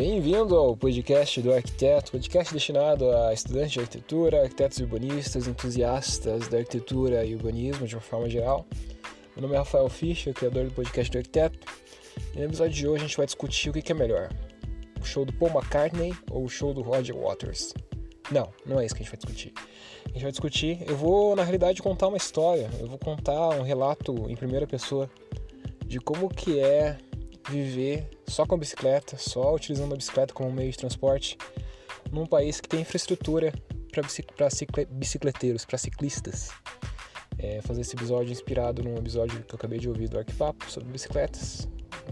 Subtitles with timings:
[0.00, 6.58] Bem-vindo ao podcast do arquiteto, podcast destinado a estudantes de arquitetura, arquitetos urbanistas, entusiastas da
[6.58, 8.64] arquitetura e urbanismo de uma forma geral.
[9.34, 11.58] Meu nome é Rafael Fischer, criador do podcast do arquiteto.
[12.32, 14.28] E no episódio de hoje a gente vai discutir o que é melhor:
[15.00, 17.74] o show do Paul McCartney ou o show do Roger Waters.
[18.30, 19.52] Não, não é isso que a gente vai discutir.
[20.04, 20.78] A gente vai discutir.
[20.88, 22.70] Eu vou, na realidade, contar uma história.
[22.78, 25.10] Eu vou contar um relato em primeira pessoa
[25.84, 26.98] de como que é
[27.48, 31.36] viver só com a bicicleta, só utilizando a bicicleta como meio de transporte,
[32.10, 33.52] num país que tem infraestrutura
[33.90, 34.02] para
[34.90, 36.50] bicicleteiros, para ciclistas.
[37.38, 40.90] É, fazer esse episódio inspirado num episódio que eu acabei de ouvir do Arquipapo sobre
[40.90, 41.68] bicicletas,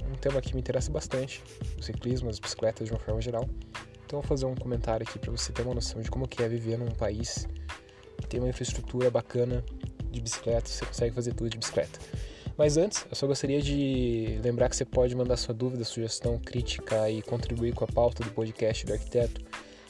[0.08, 1.42] um tema que me interessa bastante,
[1.76, 3.48] o ciclismo, as bicicletas de uma forma geral.
[4.04, 6.48] Então vou fazer um comentário aqui para você ter uma noção de como que é
[6.48, 7.48] viver num país
[8.18, 9.64] que tem uma infraestrutura bacana
[10.10, 11.98] de bicicleta, você consegue fazer tudo de bicicleta.
[12.56, 17.10] Mas antes, eu só gostaria de lembrar que você pode mandar sua dúvida, sugestão, crítica
[17.10, 19.42] e contribuir com a pauta do podcast do arquiteto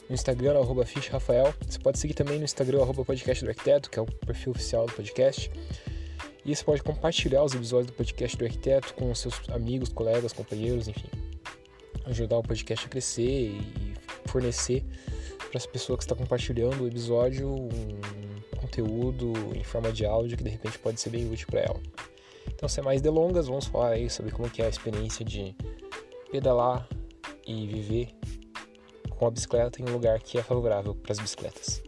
[0.09, 1.53] no Instagram, arroba Rafael.
[1.65, 4.85] Você pode seguir também no Instagram, arroba podcast do arquiteto, que é o perfil oficial
[4.85, 5.49] do podcast.
[6.45, 10.89] E você pode compartilhar os episódios do podcast do arquiteto com seus amigos, colegas, companheiros,
[10.89, 11.09] enfim.
[12.05, 13.93] Ajudar o podcast a crescer e
[14.25, 14.83] fornecer
[15.37, 17.69] para essa pessoa que está compartilhando o episódio um
[18.57, 21.81] conteúdo em forma de áudio que de repente pode ser bem útil para ela.
[22.57, 25.55] Então, sem mais delongas, vamos falar aí sobre como que é a experiência de
[26.31, 26.89] pedalar
[27.45, 28.09] e viver
[29.11, 31.83] com a bicicleta em um lugar que é favorável para as bicicletas.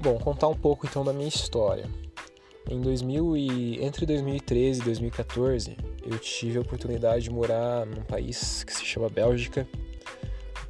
[0.00, 1.88] Bom, contar um pouco então da minha história.
[2.68, 8.64] Em 2000 e entre 2013 e 2014, eu tive a oportunidade de morar num país
[8.64, 9.68] que se chama Bélgica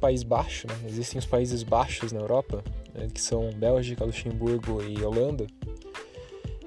[0.01, 0.73] país baixo, né?
[0.87, 2.63] Existem os países baixos na Europa,
[2.93, 3.07] né?
[3.13, 5.45] que são Bélgica, Luxemburgo e Holanda.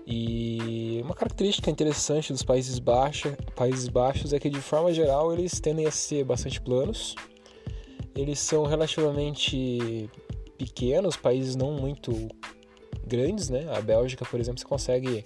[0.06, 5.58] E uma característica interessante dos Países Baixos, Países Baixos é que de forma geral eles
[5.60, 7.14] tendem a ser bastante planos.
[8.14, 10.08] Eles são relativamente
[10.56, 12.28] pequenos, países não muito
[13.06, 13.66] grandes, né?
[13.74, 15.24] A Bélgica, por exemplo, você consegue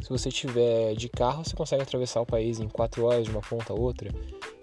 [0.00, 3.40] se você tiver de carro, você consegue atravessar o país em 4 horas de uma
[3.40, 4.10] ponta a outra.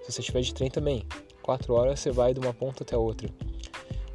[0.04, 1.06] Se você tiver de trem também
[1.42, 3.30] quatro horas você vai de uma ponta até a outra.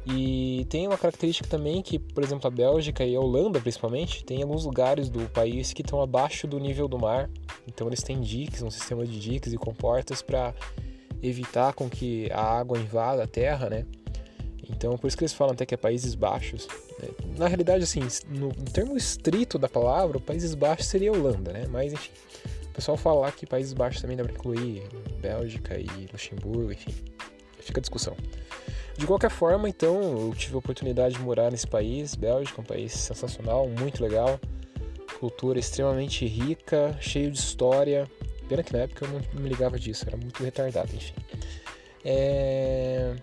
[0.09, 4.41] E tem uma característica também que, por exemplo, a Bélgica e a Holanda, principalmente, tem
[4.41, 7.29] alguns lugares do país que estão abaixo do nível do mar.
[7.67, 10.53] Então eles têm diques, um sistema de diques e comportas para
[11.21, 13.85] evitar com que a água invada a terra, né?
[14.69, 16.67] Então por isso que eles falam até que é Países Baixos.
[16.99, 17.09] Né?
[17.37, 21.65] Na realidade, assim, no termo estrito da palavra, Países Baixos seria Holanda, né?
[21.69, 22.11] Mas enfim,
[22.65, 24.83] o pessoal fala que Países Baixos também dá para incluir
[25.19, 27.16] Bélgica e Luxemburgo, enfim
[27.67, 28.15] fica a discussão.
[28.97, 32.93] De qualquer forma, então, eu tive a oportunidade de morar nesse país, Bélgica, um país
[32.93, 34.39] sensacional, muito legal,
[35.19, 38.09] cultura extremamente rica, cheio de história.
[38.49, 41.13] Pena que na época eu não, me ligava disso, era muito retardado, enfim.
[42.03, 43.13] É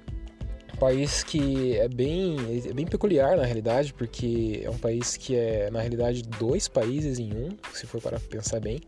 [0.72, 2.36] um país que é bem,
[2.68, 7.18] é bem peculiar na realidade, porque é um país que é, na realidade, dois países
[7.18, 8.80] em um, se for para pensar bem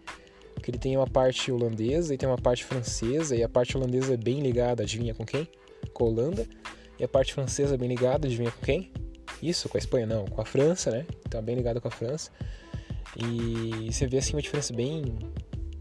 [0.62, 4.14] que ele tem uma parte holandesa e tem uma parte francesa, e a parte holandesa
[4.14, 5.48] é bem ligada, adivinha com quem?
[5.92, 6.46] Com a Holanda.
[6.98, 8.90] E a parte francesa é bem ligada, adivinha com quem?
[9.42, 11.06] Isso, com a Espanha não, com a França, né?
[11.26, 12.30] Então bem ligada com a França.
[13.16, 15.18] E você vê assim uma diferença bem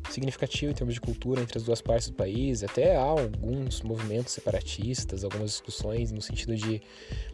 [0.09, 2.63] significativa em termos de cultura entre as duas partes do país.
[2.63, 6.81] Até há alguns movimentos separatistas, algumas discussões no sentido de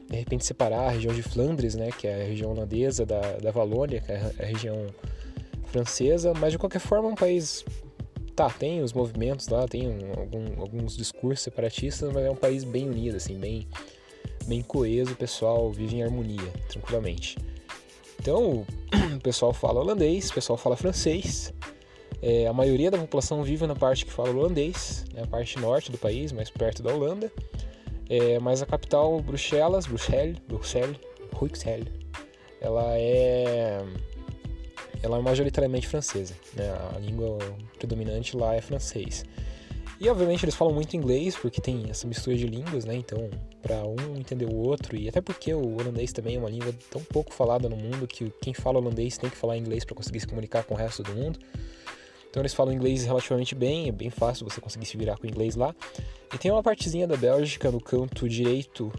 [0.09, 3.51] de repente separar a região de Flandres, né, que é a região holandesa da, da
[3.51, 4.87] Valônia, que é a região
[5.71, 7.65] francesa, mas de qualquer forma é um país.
[8.35, 12.63] Tá, tem os movimentos lá, tem um, algum, alguns discursos separatistas, mas é um país
[12.63, 13.67] bem unido, assim, bem,
[14.45, 17.37] bem coeso, o pessoal vive em harmonia, tranquilamente.
[18.19, 18.65] Então,
[19.15, 21.53] o pessoal fala holandês, o pessoal fala francês,
[22.21, 25.91] é, a maioria da população vive na parte que fala holandês, né, a parte norte
[25.91, 27.31] do país, mais perto da Holanda.
[28.07, 30.97] É, mas a capital, Bruxelas, Bruxelles, Bruxelles,
[31.33, 31.87] Bruxelles,
[32.59, 33.83] ela é
[35.01, 36.69] ela é majoritariamente francesa, né?
[36.95, 37.37] A língua
[37.77, 39.25] predominante lá é francês.
[39.99, 42.95] E obviamente eles falam muito inglês, porque tem essa mistura de línguas, né?
[42.95, 43.29] Então,
[43.61, 47.03] para um entender o outro, e até porque o holandês também é uma língua tão
[47.03, 50.27] pouco falada no mundo que quem fala holandês tem que falar inglês para conseguir se
[50.27, 51.39] comunicar com o resto do mundo.
[52.31, 55.29] Então eles falam inglês relativamente bem, é bem fácil você conseguir se virar com o
[55.29, 55.75] inglês lá.
[56.33, 58.91] E tem uma partezinha da Bélgica no canto direito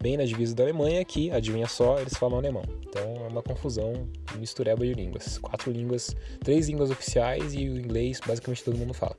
[0.00, 2.62] bem na divisa da Alemanha, que, adivinha só, eles falam alemão.
[2.86, 4.08] Então é uma confusão,
[4.38, 5.38] mistureba de línguas.
[5.38, 9.16] Quatro línguas, três línguas oficiais e o inglês basicamente todo mundo fala.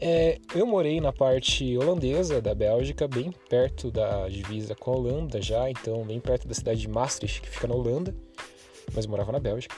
[0.00, 5.40] É, eu morei na parte holandesa da Bélgica, bem perto da divisa com a Holanda
[5.40, 8.12] já, então bem perto da cidade de Maastricht, que fica na Holanda,
[8.92, 9.76] mas morava na Bélgica.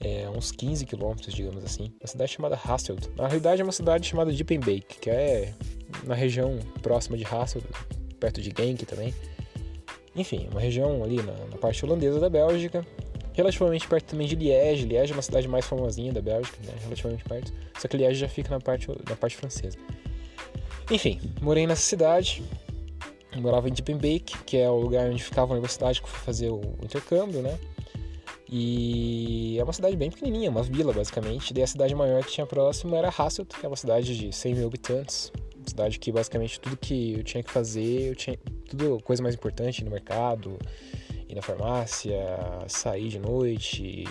[0.00, 1.92] é, uns 15 quilômetros, digamos assim.
[2.00, 3.08] Uma cidade chamada Hasselt.
[3.16, 5.52] Na realidade é uma cidade chamada Diepenbeek, que é
[6.04, 7.64] na região próxima de Hasselt,
[8.18, 9.14] perto de Genk também.
[10.14, 12.84] Enfim, uma região ali na, na, parte holandesa da Bélgica,
[13.32, 14.84] relativamente perto também de Liège.
[14.84, 16.72] Liège é uma cidade mais famosinha da Bélgica, né?
[16.82, 17.52] relativamente perto.
[17.78, 19.78] Só que Liège já fica na parte, na parte francesa.
[20.90, 22.42] Enfim, morei nessa cidade,
[23.36, 26.62] morava em Diepenbeek, que é o lugar onde ficava a universidade que fui fazer o
[26.82, 27.58] intercâmbio, né?
[28.50, 31.52] E é uma cidade bem pequenininha, uma vila basicamente.
[31.54, 34.54] E a cidade maior que tinha próximo era Hasselt, que é uma cidade de 100
[34.54, 35.30] mil habitantes.
[35.68, 38.36] Cidade que basicamente tudo que eu tinha que fazer, eu tinha
[38.68, 40.58] tudo coisa mais importante no mercado,
[41.28, 42.16] ir na farmácia,
[42.66, 44.04] sair de noite,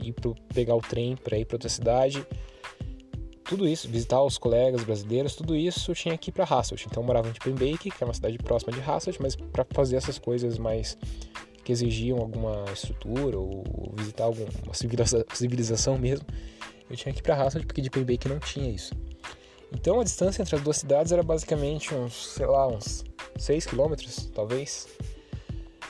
[0.00, 2.26] ir pro, pegar o trem para ir para outra cidade.
[3.44, 6.86] Tudo isso, visitar os colegas brasileiros, tudo isso eu tinha que ir para Hasselt.
[6.86, 9.96] Então eu morava em Diepenbeek, que é uma cidade próxima de Hasselt, mas para fazer
[9.96, 10.96] essas coisas mais
[11.62, 13.64] que exigiam alguma estrutura ou
[13.96, 14.48] visitar alguma
[15.32, 16.26] civilização mesmo,
[16.88, 18.94] eu tinha que ir para Hasselt porque de Payback não tinha isso.
[19.72, 23.04] Então a distância entre as duas cidades era basicamente uns, sei lá, uns
[23.38, 24.88] 6 quilômetros, talvez.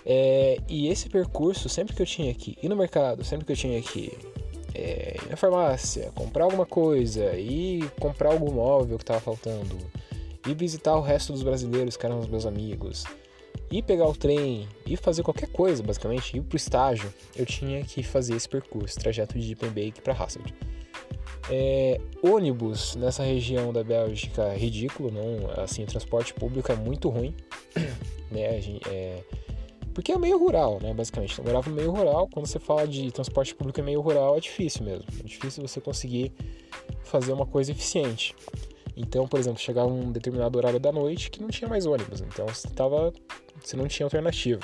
[0.07, 3.57] É, e esse percurso, sempre que eu tinha que ir no mercado, sempre que eu
[3.57, 4.13] tinha que
[4.75, 9.79] é, ir na farmácia, comprar alguma coisa, e comprar algum móvel que estava faltando,
[10.47, 13.05] e visitar o resto dos brasileiros que eram os meus amigos,
[13.71, 18.03] ir pegar o trem, ir fazer qualquer coisa, basicamente, ir pro estágio, eu tinha que
[18.03, 20.53] fazer esse percurso, trajeto de Diepenbeek para Hasselt.
[21.51, 27.09] É, ônibus nessa região da Bélgica é ridículo, não, assim, o transporte público é muito
[27.09, 27.35] ruim,
[28.31, 29.23] né, é,
[29.93, 31.39] porque é meio rural, né, basicamente.
[31.39, 34.85] Eu morava no meio rural, quando você fala de transporte público meio rural é difícil
[34.85, 36.33] mesmo, é difícil você conseguir
[37.05, 38.35] fazer uma coisa eficiente.
[38.97, 42.47] Então, por exemplo, chegava um determinado horário da noite que não tinha mais ônibus, então
[42.47, 43.13] você tava
[43.63, 44.61] você não tinha alternativa.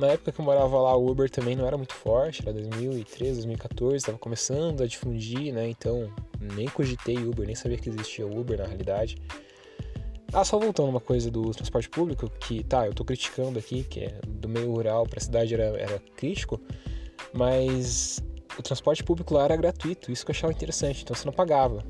[0.00, 3.32] Na época que eu morava lá, o Uber também não era muito forte, era 2013,
[3.34, 5.68] 2014, estava começando a difundir, né?
[5.68, 6.10] Então
[6.40, 9.18] nem cogitei Uber, nem sabia que existia Uber na realidade.
[10.32, 14.04] Ah, só voltando uma coisa do transporte público, que tá, eu tô criticando aqui, que
[14.04, 16.58] é do meio rural para cidade era, era crítico,
[17.34, 18.24] mas
[18.58, 21.84] o transporte público lá era gratuito, isso que eu achava interessante, então você não pagava.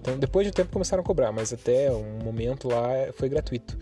[0.00, 3.78] Então depois de um tempo começaram a cobrar, mas até um momento lá foi gratuito.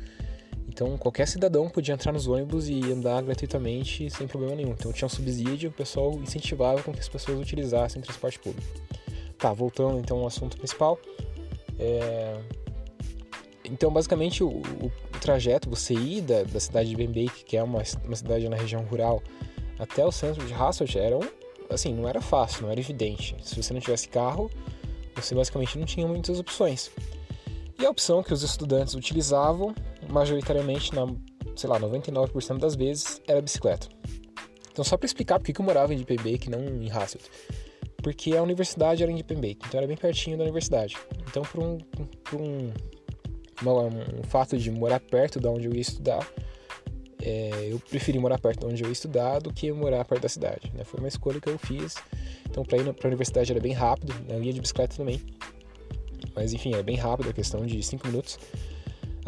[0.80, 4.70] Então qualquer cidadão podia entrar nos ônibus e andar gratuitamente sem problema nenhum.
[4.70, 8.66] Então tinha um subsídio, o pessoal incentivava com que as pessoas utilizassem transporte público.
[9.36, 10.98] Tá, voltando então ao assunto principal.
[11.78, 12.40] É...
[13.62, 14.90] Então basicamente o, o,
[15.20, 18.82] trajeto, você ir da, da cidade de Bembeek, que é uma, uma cidade na região
[18.84, 19.22] rural,
[19.78, 21.28] até o centro de Hasselt era um,
[21.68, 23.36] assim, não era fácil, não era evidente.
[23.42, 24.50] Se você não tivesse carro,
[25.14, 26.90] você basicamente não tinha muitas opções.
[27.78, 29.74] E a opção que os estudantes utilizavam
[30.10, 31.06] majoritariamente, na,
[31.56, 33.88] sei lá, 99% das vezes, era bicicleta.
[34.72, 37.24] Então, só para explicar por que eu morava em Diepenbeek não em Hasselt.
[38.02, 40.96] Porque a universidade era em Diepenbeek, então era bem pertinho da universidade.
[41.28, 41.78] Então, por um,
[42.24, 42.72] por um,
[44.18, 46.26] um fato de morar perto de onde eu ia estudar,
[47.22, 50.28] é, eu preferi morar perto de onde eu ia estudar do que morar perto da
[50.28, 50.72] cidade.
[50.74, 50.84] Né?
[50.84, 51.96] Foi uma escolha que eu fiz.
[52.48, 54.36] Então, para ir para a universidade era bem rápido, né?
[54.36, 55.20] eu ia de bicicleta também.
[56.34, 58.38] Mas enfim, é bem rápido, a questão de 5 minutos.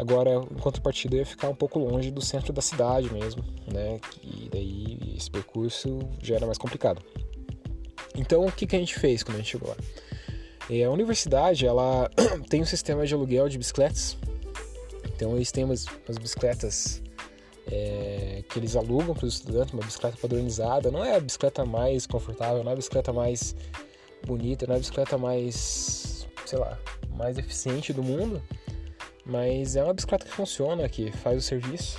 [0.03, 3.41] Agora, em contrapartida, ia ficar um pouco longe do centro da cidade mesmo,
[3.71, 4.01] né?
[4.21, 7.01] E daí esse percurso já era mais complicado.
[8.13, 9.77] Então, o que, que a gente fez quando a gente chegou lá?
[10.69, 12.11] É, a universidade, ela
[12.49, 14.17] tem um sistema de aluguel de bicicletas.
[15.15, 17.01] Então, eles têm umas, umas bicicletas
[17.71, 20.91] é, que eles alugam para os estudantes, uma bicicleta padronizada.
[20.91, 23.55] Não é a bicicleta mais confortável, não é a bicicleta mais
[24.27, 26.77] bonita, não é a bicicleta mais, sei lá,
[27.15, 28.41] mais eficiente do mundo,
[29.25, 31.97] mas é uma bicicleta que funciona, que faz o serviço.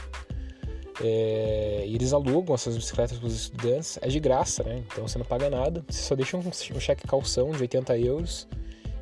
[1.02, 4.84] É, eles alugam essas bicicletas para os estudantes, é de graça, né?
[4.86, 8.46] Então você não paga nada, você só deixa um, um cheque calção de 80 euros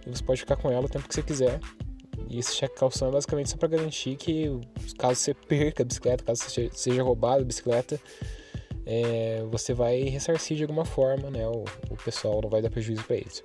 [0.07, 1.61] e você pode ficar com ela o tempo que você quiser.
[2.29, 4.49] E esse cheque calção é basicamente só para garantir que,
[4.97, 8.01] caso você perca a bicicleta, caso seja roubado a bicicleta,
[8.87, 11.47] é, você vai ressarcir de alguma forma, né?
[11.47, 13.45] O, o pessoal não vai dar prejuízo para eles.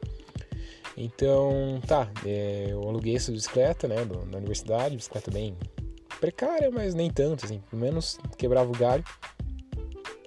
[0.97, 5.55] Então, tá, é, eu aluguei essa bicicleta, né, do, da universidade, bicicleta bem
[6.19, 9.03] precária, mas nem tanto, assim, pelo menos quebrava o galho.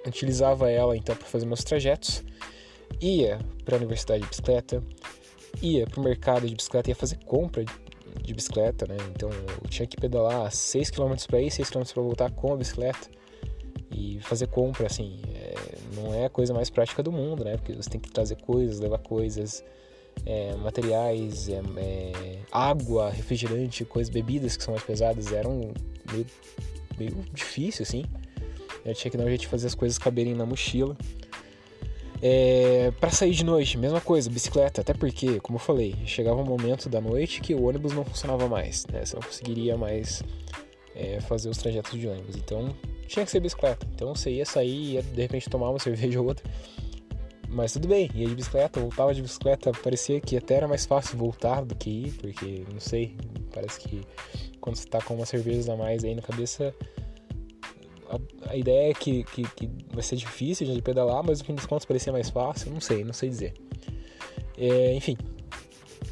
[0.06, 2.22] Utilizava ela então para fazer meus trajetos.
[3.00, 4.82] Ia para a universidade de bicicleta,
[5.60, 7.64] ia para o mercado de bicicleta, ia fazer compra
[8.22, 8.96] de bicicleta, né?
[9.10, 12.56] Então eu tinha que pedalar 6 km para ir, 6 km para voltar com a
[12.56, 13.10] bicicleta
[13.90, 15.54] e fazer compra, assim, é,
[15.96, 17.56] não é a coisa mais prática do mundo, né?
[17.56, 19.64] Porque você tem que trazer coisas, levar coisas,
[20.24, 25.72] é, materiais, é, é, água, refrigerante, coisas, bebidas que são mais pesadas, eram
[26.12, 26.26] meio,
[26.98, 28.04] meio difícil, assim.
[28.84, 30.96] Eu tinha que dar um jeito de fazer as coisas caberem na mochila.
[32.22, 36.44] É, para sair de noite, mesma coisa, bicicleta, até porque, como eu falei, chegava um
[36.44, 39.04] momento da noite que o ônibus não funcionava mais, né?
[39.04, 40.22] Você não conseguiria mais
[40.94, 42.36] é, fazer os trajetos de ônibus.
[42.36, 42.74] Então
[43.06, 43.86] tinha que ser bicicleta.
[43.94, 46.44] Então você ia sair, ia de repente tomar uma cerveja ou outra.
[47.52, 51.18] Mas tudo bem, ia de bicicleta, voltava de bicicleta, parecia que até era mais fácil
[51.18, 53.16] voltar do que ir, porque não sei,
[53.52, 54.06] parece que
[54.60, 56.72] quando você tá com uma cerveja a mais aí na cabeça,
[58.08, 61.54] a, a ideia é que, que, que, vai ser difícil de pedalar, mas no fim
[61.54, 63.54] dos contos parecia mais fácil, não sei, não sei dizer.
[64.56, 65.16] É, enfim,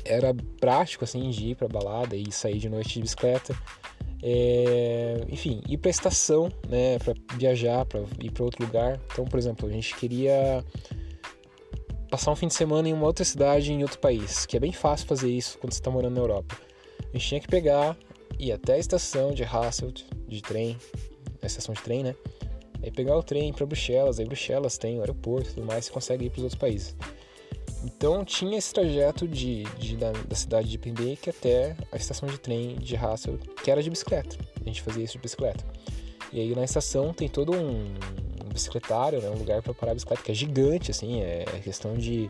[0.04, 3.56] era prático assim de ir pra balada e sair de noite de bicicleta.
[4.20, 8.98] É, enfim, ir para estação, né, para viajar, para ir para outro lugar.
[9.12, 10.64] Então, por exemplo, a gente queria
[12.10, 14.72] passar um fim de semana em uma outra cidade, em outro país, que é bem
[14.72, 16.56] fácil fazer isso quando você está morando na Europa.
[17.00, 17.96] A gente tinha que pegar,
[18.38, 20.76] ir até a estação de Hasselt, de trem,
[21.42, 22.14] a estação de trem, né?
[22.82, 25.92] Aí pegar o trem para Bruxelas, aí Bruxelas tem o aeroporto e tudo mais, você
[25.92, 26.96] consegue ir para os outros países.
[27.84, 32.38] Então tinha esse trajeto de, de da, da, cidade de Pinbeck até a estação de
[32.38, 34.36] trem de Hasselt, que era de bicicleta.
[34.60, 35.64] A gente fazia isso de bicicleta.
[36.32, 38.27] E aí na estação tem todo um, um
[38.58, 42.28] bicicletário, né, um lugar para parar a bicicleta, que é gigante, assim, é questão de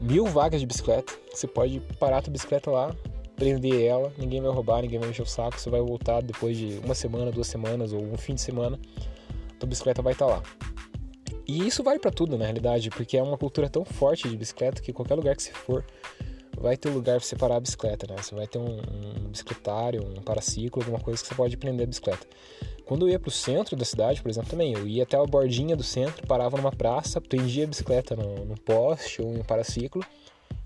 [0.00, 1.12] mil vagas de bicicleta.
[1.32, 2.94] Você pode parar a tua bicicleta lá,
[3.34, 6.80] prender ela, ninguém vai roubar, ninguém vai encher o saco, você vai voltar depois de
[6.84, 8.78] uma semana, duas semanas ou um fim de semana,
[9.50, 10.42] a tua bicicleta vai estar tá lá.
[11.46, 14.82] E isso vale para tudo, na realidade, porque é uma cultura tão forte de bicicleta
[14.82, 15.84] que qualquer lugar que você for,
[16.58, 18.20] vai ter lugar para você parar a bicicleta, né?
[18.20, 21.86] Você vai ter um, um bicicletário, um paraciclo, alguma coisa que você pode prender a
[21.86, 22.26] bicicleta.
[22.86, 25.24] Quando eu ia para o centro da cidade, por exemplo, também, eu ia até a
[25.24, 29.42] bordinha do centro, parava numa praça, prendia a bicicleta no, no poste ou em um
[29.42, 30.04] paraciclo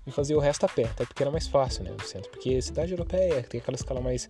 [0.05, 2.29] e fazia o resto a pé, até porque era mais fácil, né, no centro.
[2.29, 4.27] Porque cidade europeia tem aquela escala mais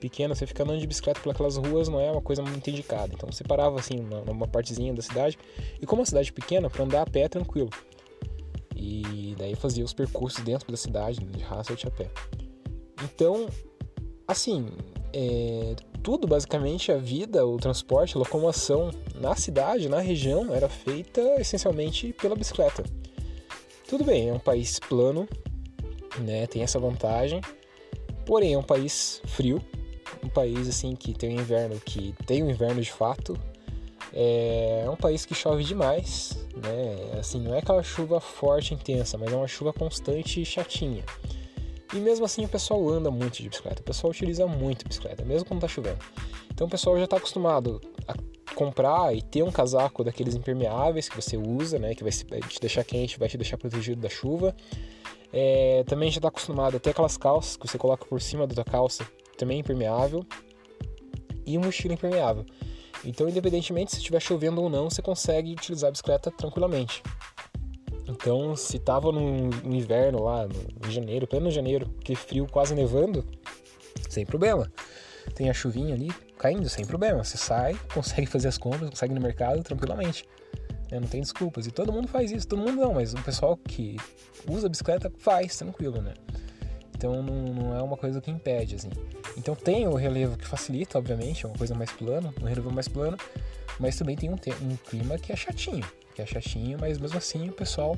[0.00, 3.12] pequena, você fica andando de bicicleta pelas ruas não é uma coisa muito indicada.
[3.12, 5.36] Então você parava assim numa partezinha da cidade
[5.80, 7.70] e como a cidade é pequena, para andar a pé é tranquilo.
[8.76, 12.08] E daí fazia os percursos dentro da cidade, de Hasselt a pé.
[13.02, 13.48] Então,
[14.28, 14.66] assim,
[15.12, 21.20] é, tudo basicamente a vida, o transporte, a locomoção na cidade, na região, era feita
[21.40, 22.82] essencialmente pela bicicleta.
[23.88, 25.28] Tudo bem, é um país plano,
[26.20, 26.46] né?
[26.46, 27.40] Tem essa vantagem.
[28.24, 29.62] Porém, é um país frio,
[30.24, 33.38] um país assim que tem um inverno que tem um inverno de fato.
[34.14, 37.18] É um país que chove demais, né?
[37.18, 41.04] Assim, não é aquela chuva forte, intensa, mas é uma chuva constante e chatinha.
[41.92, 45.46] E mesmo assim o pessoal anda muito de bicicleta, o pessoal utiliza muito bicicleta, mesmo
[45.46, 45.98] quando tá chovendo.
[46.50, 48.14] Então o pessoal já está acostumado a
[48.54, 52.84] comprar e ter um casaco daqueles impermeáveis que você usa, né, que vai te deixar
[52.84, 54.54] quente, vai te deixar protegido da chuva.
[55.32, 58.54] É, também já está acostumado a ter aquelas calças que você coloca por cima da
[58.54, 59.06] tua calça,
[59.36, 60.24] também impermeável,
[61.46, 62.44] e mochila impermeável.
[63.04, 67.02] Então, independentemente se estiver chovendo ou não, você consegue utilizar a bicicleta tranquilamente.
[68.12, 73.24] Então, se tava no inverno lá, no janeiro, pleno janeiro, que frio quase nevando,
[74.08, 74.70] sem problema.
[75.34, 77.24] Tem a chuvinha ali, caindo sem problema.
[77.24, 80.26] Você sai, consegue fazer as compras, consegue ir no mercado tranquilamente.
[80.90, 81.00] Né?
[81.00, 81.66] Não tem desculpas.
[81.66, 82.46] E todo mundo faz isso.
[82.46, 83.96] Todo mundo não, mas o pessoal que
[84.46, 86.12] usa bicicleta faz tranquilo, né?
[86.94, 88.90] Então não, não, é uma coisa que impede, assim.
[89.38, 92.86] Então tem o relevo que facilita, obviamente, é uma coisa mais plana, um relevo mais
[92.86, 93.16] plano,
[93.80, 97.48] mas também tem um, um clima que é chatinho, que é chatinho, mas mesmo assim
[97.48, 97.96] o pessoal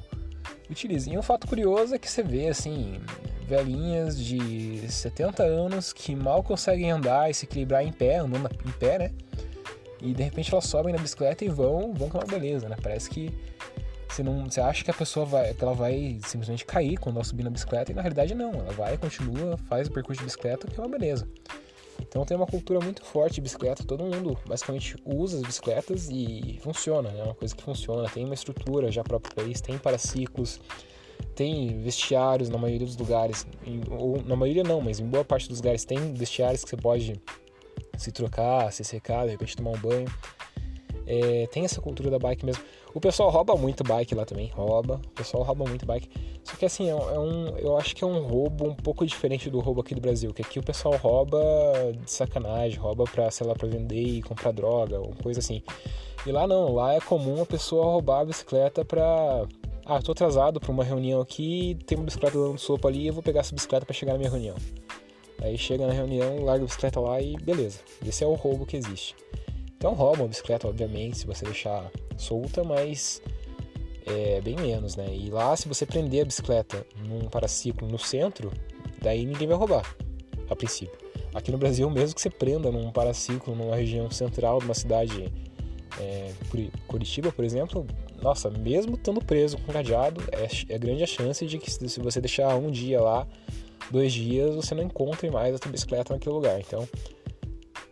[0.70, 1.10] utiliza.
[1.10, 3.00] E um fato curioso é que você vê, assim,
[3.46, 8.72] velhinhas de 70 anos que mal conseguem andar e se equilibrar em pé, andando em
[8.72, 9.12] pé, né?
[10.00, 12.76] E de repente elas sobem na bicicleta e vão, vão com uma beleza, né?
[12.82, 13.32] Parece que
[14.08, 17.24] você não, você acha que a pessoa vai, que ela vai simplesmente cair quando ela
[17.24, 20.66] subir na bicicleta e na realidade não, ela vai, continua, faz o percurso de bicicleta,
[20.66, 21.26] que é uma beleza.
[22.00, 26.58] Então tem uma cultura muito forte de bicicleta, todo mundo basicamente usa as bicicletas e
[26.62, 27.22] funciona, é né?
[27.24, 30.60] uma coisa que funciona, tem uma estrutura já para o país, tem paraciclos,
[31.34, 33.46] tem vestiários na maioria dos lugares,
[33.90, 37.20] ou na maioria não, mas em boa parte dos lugares tem vestiários que você pode
[37.96, 40.06] se trocar, se secar, de repente tomar um banho.
[41.06, 42.62] É, tem essa cultura da bike mesmo.
[42.94, 45.00] O pessoal rouba muito bike lá também, rouba.
[45.06, 46.08] O pessoal rouba muito bike.
[46.42, 49.50] Só que assim, é, é um, eu acho que é um roubo um pouco diferente
[49.50, 51.38] do roubo aqui do Brasil, que aqui o pessoal rouba
[52.02, 55.62] de sacanagem, rouba pra, sei lá, pra vender e comprar droga, ou coisa assim.
[56.26, 59.46] E lá não, lá é comum a pessoa roubar a bicicleta pra
[59.86, 63.22] ah, tô atrasado para uma reunião aqui, tem uma bicicleta dando sopa ali, eu vou
[63.22, 64.56] pegar essa bicicleta para chegar na minha reunião.
[65.42, 67.80] Aí chega na reunião, larga a bicicleta lá e beleza.
[68.06, 69.14] Esse é o roubo que existe.
[69.84, 73.20] Então rouba a bicicleta, obviamente, se você deixar solta, mas
[74.06, 75.14] é bem menos, né?
[75.14, 78.50] E lá, se você prender a bicicleta num paraciclo no centro,
[79.02, 79.94] daí ninguém vai roubar,
[80.48, 80.98] a princípio.
[81.34, 85.30] Aqui no Brasil, mesmo que você prenda num paraciclo numa região central de uma cidade,
[86.00, 86.32] é,
[86.88, 87.86] Curitiba, por exemplo,
[88.22, 92.22] nossa, mesmo estando preso com cadeado, é, é grande a chance de que se você
[92.22, 93.26] deixar um dia lá,
[93.90, 96.58] dois dias, você não encontre mais a tua bicicleta naquele lugar.
[96.58, 96.88] Então,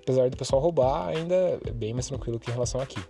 [0.03, 3.01] apesar do pessoal roubar, ainda é bem mais tranquilo que em relação aqui.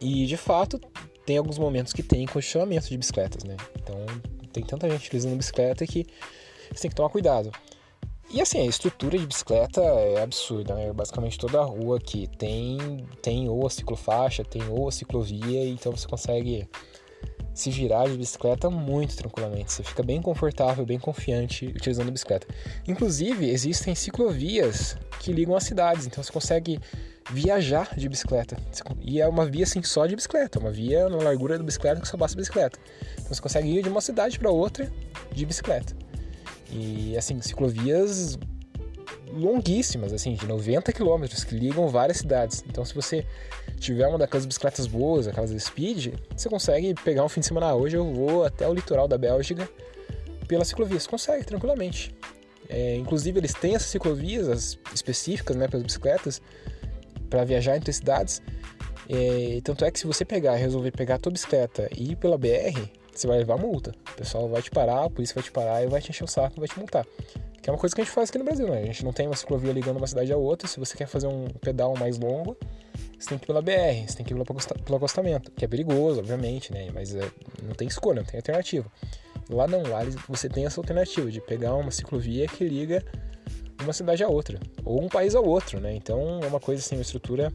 [0.00, 0.80] E de fato,
[1.26, 3.56] tem alguns momentos que tem congestionamento de bicicletas, né?
[3.76, 3.96] Então,
[4.52, 6.06] tem tanta gente utilizando bicicleta que
[6.72, 7.50] você tem que tomar cuidado.
[8.30, 10.92] E assim, a estrutura de bicicleta é absurda, né?
[10.92, 15.92] Basicamente toda a rua aqui tem, tem ou a ciclofaixa, tem ou a ciclovia, então
[15.92, 16.68] você consegue
[17.58, 19.72] se virar de bicicleta muito tranquilamente.
[19.72, 22.46] Você fica bem confortável, bem confiante utilizando a bicicleta.
[22.86, 26.80] Inclusive, existem ciclovias que ligam as cidades, então você consegue
[27.32, 28.56] viajar de bicicleta.
[29.00, 32.06] E é uma via assim só de bicicleta, uma via na largura da bicicleta que
[32.06, 32.78] só basta bicicleta.
[33.14, 34.88] Então você consegue ir de uma cidade para outra
[35.32, 35.96] de bicicleta.
[36.70, 38.38] E assim, ciclovias
[39.32, 42.64] longuíssimas, assim, de 90 quilômetros, que ligam várias cidades.
[42.68, 43.26] Então, se você
[43.78, 47.66] tiver uma daquelas bicicletas boas, aquelas speed, você consegue pegar um fim de semana.
[47.66, 49.68] Ah, hoje eu vou até o litoral da Bélgica
[50.46, 50.98] pela ciclovia.
[50.98, 52.14] Você consegue tranquilamente.
[52.68, 56.42] É, inclusive, eles têm essas ciclovias as específicas né, para as bicicletas
[57.30, 58.42] para viajar entre cidades.
[59.08, 62.36] É, tanto é que se você pegar resolver pegar a tua bicicleta e ir pela
[62.36, 62.78] BR,
[63.10, 63.94] você vai levar multa.
[64.12, 66.28] O pessoal vai te parar, a polícia vai te parar e vai te encher o
[66.28, 67.06] saco vai te multar.
[67.60, 68.82] Que é uma coisa que a gente faz aqui no Brasil, né?
[68.82, 70.68] A gente não tem uma ciclovia ligando uma cidade a outra.
[70.68, 72.56] Se você quer fazer um pedal mais longo,
[73.18, 74.44] você tem que ir pela BR, você tem que ir
[74.84, 76.88] pelo acostamento, que é perigoso, obviamente, né?
[76.94, 77.28] Mas é,
[77.62, 78.90] não tem escolha, não tem alternativa.
[79.50, 83.04] Lá não, lá você tem essa alternativa de pegar uma ciclovia que liga
[83.82, 85.94] uma cidade a outra, ou um país ao outro, né?
[85.94, 87.52] Então é uma coisa assim, uma estrutura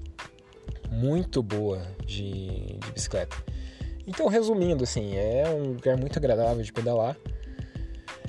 [0.91, 3.35] muito boa de, de bicicleta.
[4.05, 7.17] Então, resumindo, assim, é um lugar muito agradável de pedalar.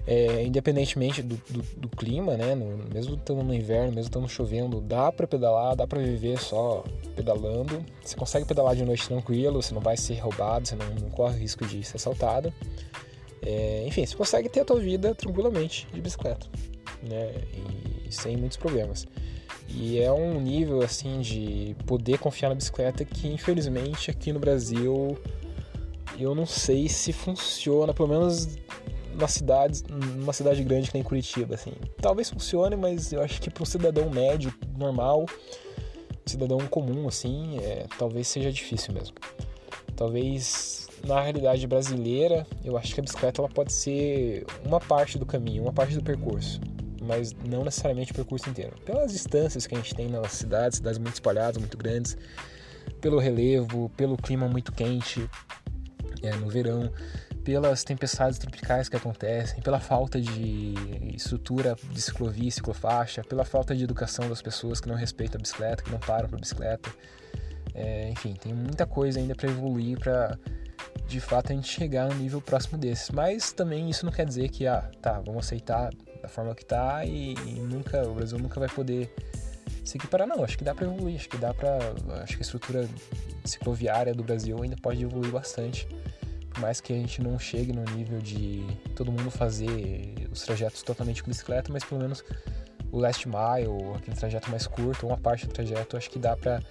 [0.07, 2.55] É, independentemente do, do, do, clima, né?
[2.55, 6.85] No, mesmo estando no inverno, mesmo estando chovendo, dá para pedalar, dá para viver só
[7.17, 7.83] pedalando.
[8.03, 11.39] Você consegue pedalar de noite tranquilo, você não vai ser roubado, você não, não corre
[11.39, 12.53] risco de ser assaltado.
[13.41, 16.47] É, enfim, você consegue ter a tua vida tranquilamente de bicicleta,
[17.03, 17.33] né?
[18.07, 19.07] E sem muitos problemas.
[19.69, 25.19] E é um nível assim de poder confiar na bicicleta que infelizmente aqui no Brasil
[26.19, 28.57] eu não sei se funciona, pelo menos
[29.15, 31.73] na cidade, numa cidade grande que nem Curitiba, assim.
[32.01, 35.27] Talvez funcione, mas eu acho que para um cidadão médio, normal,
[36.27, 39.15] cidadão comum, assim, é, talvez seja difícil mesmo.
[39.97, 45.27] Talvez na realidade brasileira, eu acho que a bicicleta ela pode ser uma parte do
[45.27, 46.61] caminho, uma parte do percurso,
[47.03, 48.75] mas não necessariamente o percurso inteiro.
[48.85, 52.17] Pelas distâncias que a gente tem nas cidades, cidades muito espalhadas, muito grandes,
[53.01, 55.29] pelo relevo, pelo clima muito quente,
[56.23, 56.91] é, no verão,
[57.45, 60.75] pelas tempestades tropicais que acontecem, pela falta de
[61.15, 65.83] estrutura de ciclovia ciclofaixa, pela falta de educação das pessoas que não respeitam a bicicleta,
[65.83, 66.91] que não param para bicicleta.
[67.75, 70.39] É, enfim, tem muita coisa ainda para evoluir para
[71.07, 73.11] de fato a gente chegar no nível próximo desses.
[73.11, 75.91] Mas também isso não quer dizer que, ah, tá, vamos aceitar
[76.23, 79.15] da forma que tá e, e nunca, o Brasil nunca vai poder
[79.85, 80.27] se equiparar.
[80.27, 81.79] Não, acho que dá para evoluir, acho que dá para,
[82.23, 82.89] acho que a estrutura
[83.45, 85.87] cicloviária do Brasil ainda pode evoluir bastante
[86.55, 88.65] por mais que a gente não chegue no nível de
[88.95, 92.25] todo mundo fazer os trajetos totalmente com bicicleta, mas pelo menos
[92.93, 96.63] o last mile, aquele trajeto mais curto, uma parte do trajeto, acho que dá para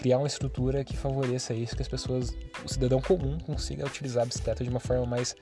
[0.00, 4.26] criar uma estrutura que favoreça isso, que as pessoas, o cidadão comum consiga utilizar a
[4.26, 5.36] bicicleta de uma forma mais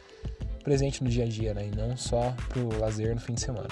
[0.63, 1.67] presente no dia a dia, né?
[1.73, 3.69] E não só pro lazer no fim de semana.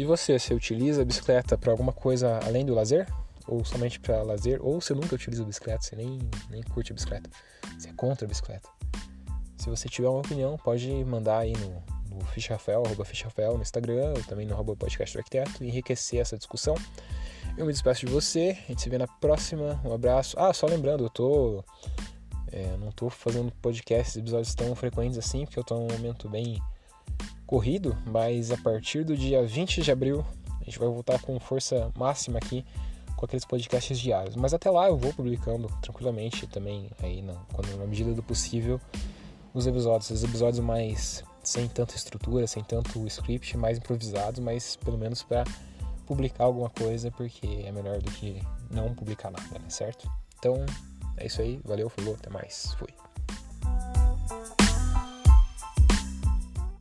[0.00, 3.06] E você, você utiliza a bicicleta para alguma coisa além do lazer?
[3.46, 4.58] Ou somente para lazer?
[4.64, 7.28] Ou você nunca utiliza a bicicleta, você nem, nem curte a bicicleta?
[7.78, 8.66] Você é contra a bicicleta?
[9.58, 14.14] Se você tiver uma opinião, pode mandar aí no, no Fichrafael, arroba Fichrafael no Instagram,
[14.16, 16.74] ou também no arroba podcast do arquiteto, e enriquecer essa discussão.
[17.58, 20.34] Eu me despeço de você, a gente se vê na próxima, um abraço.
[20.40, 21.62] Ah, só lembrando, eu tô...
[22.50, 26.58] É, não tô fazendo podcasts, episódios tão frequentes assim, porque eu tô num momento bem
[27.46, 30.24] corrido, mas a partir do dia 20 de abril
[30.60, 32.64] a gente vai voltar com força máxima aqui
[33.20, 34.34] com aqueles podcasts diários.
[34.34, 38.80] Mas até lá eu vou publicando tranquilamente também aí na, quando, na medida do possível
[39.52, 44.96] os episódios, os episódios mais sem tanta estrutura, sem tanto script, mais improvisados, mas pelo
[44.96, 45.44] menos para
[46.06, 50.10] publicar alguma coisa, porque é melhor do que não publicar nada, né, certo?
[50.38, 50.64] Então
[51.16, 52.88] é isso aí, valeu, falou, até mais, fui.